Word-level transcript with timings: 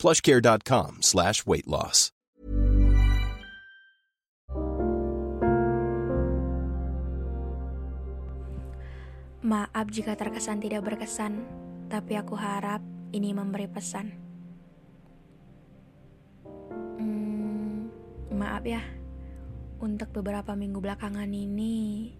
plushcare.com 0.00 1.04
slash 1.04 1.44
weight 1.44 1.68
loss. 1.68 2.08
Maaf 9.40 9.92
jika 9.92 10.16
terkesan 10.16 10.60
tidak 10.64 10.88
berkesan, 10.88 11.44
tapi 11.92 12.16
aku 12.16 12.32
harap 12.36 12.80
ini 13.12 13.32
memberi 13.36 13.68
pesan. 13.68 14.12
Hmm, 17.00 17.88
maaf 18.32 18.64
ya, 18.64 18.80
untuk 19.80 20.12
beberapa 20.12 20.52
minggu 20.52 20.80
belakangan 20.80 21.28
ini 21.28 22.12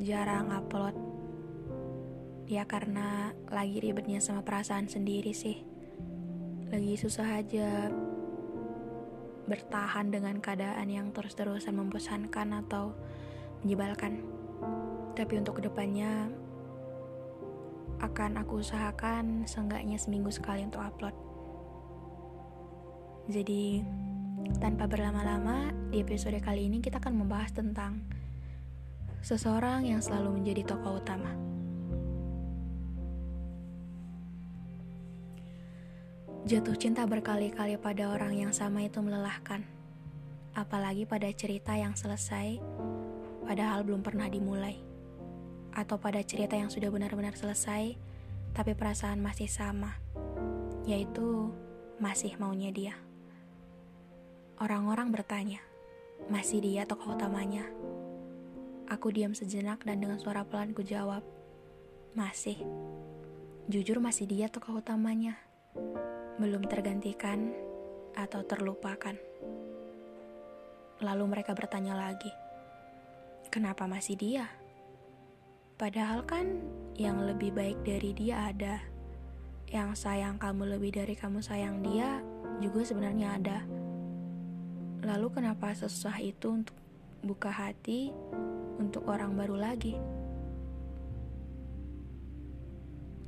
jarang 0.00 0.52
upload. 0.52 0.94
Ya 2.46 2.68
karena 2.68 3.34
lagi 3.50 3.82
ribetnya 3.82 4.22
sama 4.22 4.44
perasaan 4.44 4.86
sendiri 4.86 5.34
sih. 5.34 5.75
Lagi 6.66 6.98
susah 6.98 7.38
aja 7.38 7.86
bertahan 9.46 10.10
dengan 10.10 10.42
keadaan 10.42 10.90
yang 10.90 11.14
terus-terusan 11.14 11.78
membosankan 11.78 12.58
atau 12.66 12.90
menyebalkan. 13.62 14.26
Tapi 15.14 15.32
untuk 15.38 15.62
ke 15.62 15.70
depannya 15.70 16.26
akan 18.02 18.42
aku 18.42 18.60
usahakan 18.60 19.46
seenggaknya 19.46 19.94
seminggu 19.96 20.28
sekali 20.34 20.66
untuk 20.66 20.82
upload. 20.82 21.14
Jadi, 23.30 23.82
tanpa 24.58 24.90
berlama-lama, 24.90 25.70
di 25.94 26.02
episode 26.02 26.38
kali 26.42 26.66
ini 26.66 26.82
kita 26.82 26.98
akan 26.98 27.14
membahas 27.14 27.54
tentang 27.54 28.02
seseorang 29.22 29.86
yang 29.86 30.02
selalu 30.02 30.42
menjadi 30.42 30.74
tokoh 30.74 30.98
utama. 30.98 31.55
Jatuh 36.46 36.78
cinta 36.78 37.02
berkali-kali 37.02 37.74
pada 37.74 38.06
orang 38.06 38.38
yang 38.38 38.54
sama 38.54 38.86
itu 38.86 39.02
melelahkan. 39.02 39.66
Apalagi 40.54 41.02
pada 41.02 41.26
cerita 41.34 41.74
yang 41.74 41.98
selesai, 41.98 42.62
padahal 43.42 43.82
belum 43.82 44.06
pernah 44.06 44.30
dimulai 44.30 44.78
atau 45.74 45.98
pada 45.98 46.22
cerita 46.22 46.54
yang 46.54 46.70
sudah 46.70 46.86
benar-benar 46.86 47.34
selesai, 47.34 47.98
tapi 48.54 48.78
perasaan 48.78 49.18
masih 49.18 49.50
sama, 49.50 49.98
yaitu 50.86 51.50
masih 51.98 52.38
maunya 52.38 52.70
dia. 52.70 52.94
Orang-orang 54.62 55.10
bertanya, 55.10 55.58
masih 56.30 56.62
dia 56.62 56.86
tokoh 56.86 57.18
utamanya? 57.18 57.66
Aku 58.86 59.10
diam 59.10 59.34
sejenak 59.34 59.82
dan 59.82 59.98
dengan 59.98 60.22
suara 60.22 60.46
pelan 60.46 60.70
ku 60.78 60.86
jawab, 60.86 61.26
masih. 62.14 62.62
Jujur 63.66 63.98
masih 63.98 64.30
dia 64.30 64.46
tokoh 64.46 64.78
utamanya. 64.78 65.42
Belum 66.36 66.60
tergantikan 66.68 67.48
atau 68.12 68.44
terlupakan. 68.44 69.16
Lalu 71.00 71.24
mereka 71.28 71.56
bertanya 71.56 71.96
lagi, 71.96 72.28
kenapa 73.48 73.88
masih 73.88 74.20
dia? 74.20 74.44
Padahal 75.76 76.24
kan 76.24 76.60
yang 76.96 77.20
lebih 77.24 77.52
baik 77.52 77.80
dari 77.84 78.16
dia 78.16 78.48
ada. 78.52 78.80
Yang 79.68 80.04
sayang 80.04 80.36
kamu 80.36 80.76
lebih 80.76 80.96
dari 80.96 81.12
kamu 81.16 81.44
sayang 81.44 81.84
dia 81.84 82.20
juga 82.60 82.80
sebenarnya 82.84 83.28
ada. 83.36 83.58
Lalu 85.04 85.40
kenapa 85.40 85.72
sesusah 85.76 86.16
itu 86.24 86.52
untuk 86.52 86.76
buka 87.24 87.52
hati 87.52 88.12
untuk 88.80 89.08
orang 89.08 89.36
baru 89.36 89.56
lagi? 89.56 89.96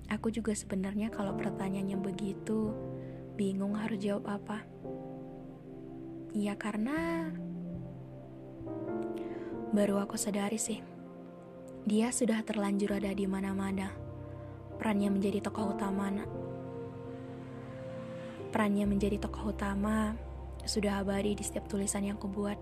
Aku 0.08 0.32
juga 0.32 0.56
sebenarnya 0.56 1.12
kalau 1.12 1.36
pertanyaannya 1.36 2.00
begitu, 2.00 2.72
bingung 3.38 3.78
harus 3.78 4.02
jawab 4.02 4.26
apa. 4.42 4.66
Ya 6.34 6.58
karena 6.58 7.30
baru 9.70 10.02
aku 10.02 10.18
sadari 10.18 10.58
sih 10.58 10.82
dia 11.86 12.10
sudah 12.10 12.42
terlanjur 12.42 12.98
ada 12.98 13.14
di 13.14 13.30
mana-mana. 13.30 13.94
Perannya 14.76 15.14
menjadi 15.14 15.38
tokoh 15.40 15.72
utama. 15.78 16.10
Perannya 18.50 18.84
menjadi 18.90 19.22
tokoh 19.22 19.54
utama 19.54 20.18
sudah 20.68 21.00
abadi 21.00 21.38
di 21.38 21.44
setiap 21.46 21.64
tulisan 21.70 22.04
yang 22.04 22.20
kubuat. 22.20 22.58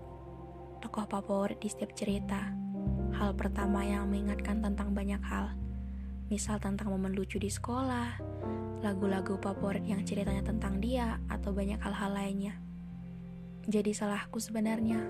Tokoh 0.79 1.09
favorit 1.09 1.59
di 1.59 1.67
setiap 1.67 1.91
cerita. 1.91 2.53
Hal 3.17 3.33
pertama 3.33 3.81
yang 3.83 4.07
mengingatkan 4.07 4.61
tentang 4.61 4.93
banyak 4.93 5.19
hal. 5.25 5.57
Misal 6.31 6.61
tentang 6.63 6.87
momen 6.87 7.11
lucu 7.11 7.35
di 7.35 7.51
sekolah, 7.51 8.19
lagu-lagu 8.81 9.37
favorit 9.41 9.83
yang 9.85 10.05
ceritanya 10.05 10.45
tentang 10.45 10.77
dia, 10.81 11.17
atau 11.27 11.53
banyak 11.53 11.81
hal-hal 11.81 12.11
lainnya. 12.13 12.55
Jadi 13.67 13.91
salahku 13.91 14.39
sebenarnya 14.39 15.01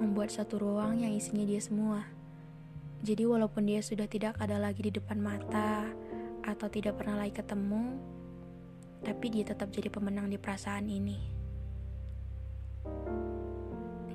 membuat 0.00 0.32
satu 0.32 0.56
ruang 0.56 1.04
yang 1.04 1.12
isinya 1.12 1.44
dia 1.44 1.60
semua 1.60 2.20
jadi 3.00 3.24
walaupun 3.24 3.64
dia 3.64 3.80
sudah 3.80 4.04
tidak 4.04 4.36
ada 4.36 4.60
lagi 4.60 4.84
di 4.84 4.92
depan 4.92 5.16
mata 5.16 5.88
atau 6.44 6.68
tidak 6.68 7.00
pernah 7.00 7.16
lagi 7.16 7.32
ketemu, 7.32 7.96
tapi 9.00 9.32
dia 9.32 9.44
tetap 9.48 9.72
jadi 9.72 9.88
pemenang 9.88 10.28
di 10.28 10.36
perasaan 10.36 10.84
ini. 10.84 11.16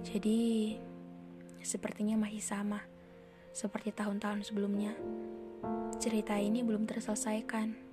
Jadi 0.05 0.77
sepertinya 1.65 2.13
masih 2.13 2.45
sama 2.45 2.77
seperti 3.49 3.89
tahun-tahun 3.89 4.45
sebelumnya. 4.45 4.93
Cerita 5.97 6.37
ini 6.37 6.61
belum 6.61 6.85
terselesaikan. 6.85 7.84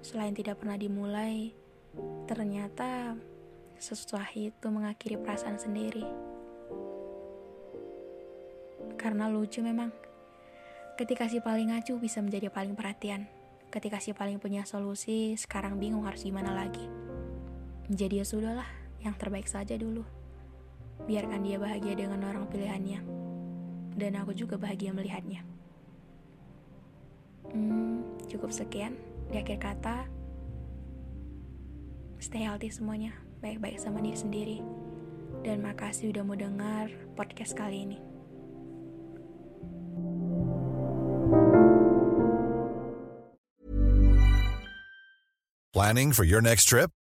Selain 0.00 0.32
tidak 0.32 0.62
pernah 0.62 0.78
dimulai, 0.78 1.52
ternyata 2.26 3.18
sesuatu 3.78 4.18
itu 4.34 4.66
mengakhiri 4.70 5.18
perasaan 5.18 5.58
sendiri 5.58 6.28
karena 8.98 9.30
lucu 9.30 9.62
memang. 9.62 9.94
Ketika 10.98 11.30
si 11.30 11.38
paling 11.38 11.70
ngacu 11.70 11.94
bisa 12.02 12.18
menjadi 12.18 12.50
paling 12.50 12.74
perhatian. 12.74 13.30
Ketika 13.70 14.02
si 14.02 14.10
paling 14.10 14.42
punya 14.42 14.66
solusi, 14.66 15.38
sekarang 15.38 15.78
bingung 15.78 16.02
harus 16.02 16.26
gimana 16.26 16.50
lagi. 16.50 16.82
Jadi 17.86 18.18
ya 18.18 18.26
sudahlah, 18.26 18.66
yang 19.06 19.14
terbaik 19.14 19.46
saja 19.46 19.78
dulu. 19.78 20.02
Biarkan 21.06 21.46
dia 21.46 21.62
bahagia 21.62 21.94
dengan 21.94 22.26
orang 22.26 22.50
pilihannya. 22.50 23.00
Dan 23.94 24.18
aku 24.18 24.34
juga 24.34 24.58
bahagia 24.58 24.90
melihatnya. 24.90 25.46
Hmm, 27.54 28.02
cukup 28.26 28.50
sekian. 28.50 28.98
Di 29.28 29.36
akhir 29.44 29.60
kata, 29.60 30.08
stay 32.16 32.48
healthy 32.48 32.72
semuanya. 32.72 33.12
Baik-baik 33.44 33.76
sama 33.76 34.00
diri 34.00 34.18
sendiri. 34.18 34.58
Dan 35.44 35.62
makasih 35.62 36.10
udah 36.10 36.24
mau 36.24 36.34
dengar 36.34 36.88
podcast 37.14 37.52
kali 37.54 37.84
ini. 37.84 37.98
Planning 45.76 46.10
for 46.10 46.26
your 46.26 46.42
next 46.42 46.66
trip? 46.66 46.90